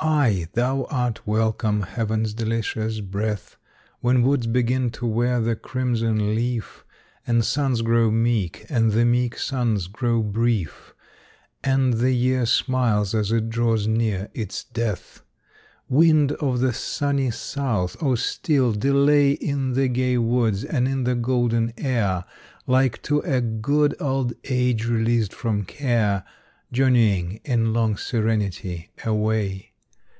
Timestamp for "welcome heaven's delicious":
1.24-3.00